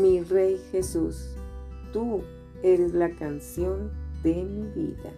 mi 0.00 0.22
Rey 0.22 0.58
Jesús, 0.72 1.36
tú 1.92 2.22
eres 2.62 2.94
la 2.94 3.10
canción 3.10 3.90
de 4.22 4.44
mi 4.44 4.62
vida. 4.68 5.10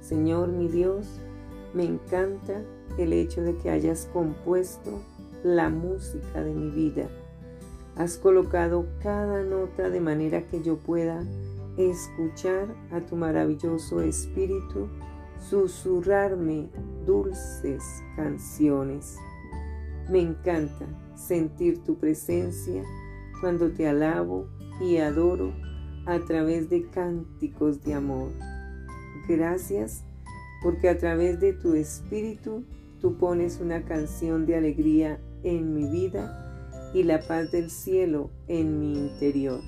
Señor 0.00 0.48
mi 0.48 0.68
Dios, 0.68 1.06
me 1.74 1.84
encanta 1.84 2.62
el 2.96 3.12
hecho 3.12 3.42
de 3.42 3.56
que 3.56 3.70
hayas 3.70 4.08
compuesto 4.12 5.02
la 5.42 5.68
música 5.68 6.42
de 6.42 6.54
mi 6.54 6.70
vida. 6.70 7.08
Has 7.96 8.16
colocado 8.16 8.86
cada 9.02 9.42
nota 9.42 9.90
de 9.90 10.00
manera 10.00 10.46
que 10.46 10.62
yo 10.62 10.76
pueda 10.76 11.22
escuchar 11.76 12.74
a 12.92 13.00
tu 13.00 13.16
maravilloso 13.16 14.00
espíritu 14.00 14.88
susurrarme 15.38 16.70
dulces 17.04 17.82
canciones. 18.16 19.16
Me 20.08 20.20
encanta 20.20 20.86
sentir 21.14 21.82
tu 21.84 21.96
presencia 21.96 22.82
cuando 23.40 23.70
te 23.70 23.88
alabo 23.88 24.48
y 24.80 24.98
adoro 24.98 25.52
a 26.06 26.20
través 26.20 26.70
de 26.70 26.86
cánticos 26.88 27.82
de 27.82 27.94
amor. 27.94 28.30
Gracias 29.28 30.04
porque 30.62 30.88
a 30.88 30.98
través 30.98 31.40
de 31.40 31.52
tu 31.52 31.74
espíritu 31.74 32.64
tú 33.00 33.18
pones 33.18 33.60
una 33.60 33.84
canción 33.84 34.46
de 34.46 34.56
alegría 34.56 35.20
en 35.42 35.74
mi 35.74 35.88
vida 35.88 36.90
y 36.94 37.02
la 37.02 37.20
paz 37.20 37.50
del 37.50 37.70
cielo 37.70 38.30
en 38.48 38.80
mi 38.80 38.94
interior. 38.94 39.60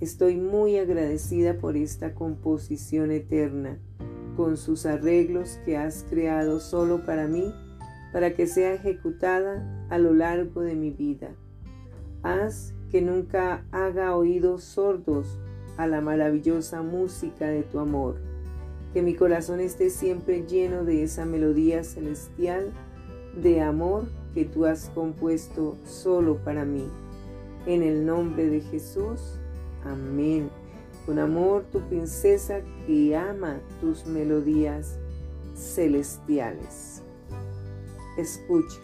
Estoy 0.00 0.36
muy 0.36 0.76
agradecida 0.76 1.58
por 1.58 1.76
esta 1.76 2.14
composición 2.14 3.10
eterna, 3.10 3.78
con 4.36 4.58
sus 4.58 4.84
arreglos 4.84 5.58
que 5.64 5.78
has 5.78 6.04
creado 6.08 6.60
solo 6.60 7.04
para 7.06 7.26
mí, 7.26 7.52
para 8.12 8.34
que 8.34 8.46
sea 8.46 8.74
ejecutada 8.74 9.86
a 9.88 9.98
lo 9.98 10.12
largo 10.12 10.60
de 10.60 10.74
mi 10.74 10.90
vida. 10.90 11.34
Haz 12.22 12.75
que 12.90 13.02
nunca 13.02 13.64
haga 13.72 14.16
oídos 14.16 14.64
sordos 14.64 15.38
a 15.76 15.86
la 15.86 16.00
maravillosa 16.00 16.82
música 16.82 17.48
de 17.48 17.62
tu 17.62 17.78
amor, 17.78 18.16
que 18.92 19.02
mi 19.02 19.14
corazón 19.14 19.60
esté 19.60 19.90
siempre 19.90 20.46
lleno 20.46 20.84
de 20.84 21.02
esa 21.02 21.26
melodía 21.26 21.84
celestial 21.84 22.72
de 23.36 23.60
amor 23.60 24.04
que 24.34 24.44
tú 24.44 24.64
has 24.66 24.90
compuesto 24.94 25.76
solo 25.84 26.38
para 26.38 26.64
mí. 26.64 26.88
En 27.66 27.82
el 27.82 28.06
nombre 28.06 28.48
de 28.48 28.60
Jesús. 28.60 29.38
Amén. 29.84 30.50
Con 31.04 31.18
amor 31.18 31.64
tu 31.70 31.80
princesa 31.80 32.60
que 32.86 33.16
ama 33.16 33.60
tus 33.80 34.06
melodías 34.06 34.98
celestiales. 35.54 37.02
Escucha. 38.16 38.80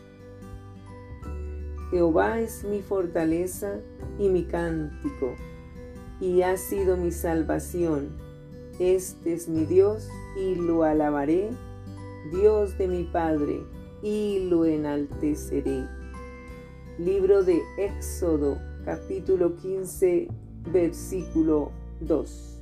Jehová 1.93 2.41
es 2.41 2.65
mi 2.65 2.81
fortaleza 2.81 3.79
y 4.19 4.31
mi 4.31 4.45
cántico, 4.45 5.35
y 6.23 6.41
ha 6.41 6.57
sido 6.57 6.97
mi 6.97 7.12
salvación. 7.12 8.09
Este 8.79 9.35
es 9.35 9.47
mi 9.47 9.67
Dios 9.67 10.09
y 10.35 10.55
lo 10.55 10.85
alabaré, 10.85 11.51
Dios 12.33 12.79
de 12.79 12.89
mi 12.89 13.05
Padre, 13.05 13.61
y 14.03 14.48
lo 14.48 14.65
enalteceré. 14.65 15.87
Libro 16.98 17.43
de 17.43 17.61
Éxodo, 17.77 18.57
capítulo 18.87 19.55
15, 19.57 20.29
versículo 20.73 21.73
2. 22.01 22.61